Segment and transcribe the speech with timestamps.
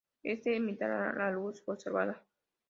[0.23, 2.25] Éste emitiría la luz observada.